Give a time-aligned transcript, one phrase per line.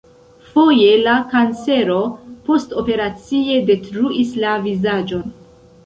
[0.53, 1.99] Foje la kancero
[2.49, 5.33] postoperacie detruis la vizaĝon.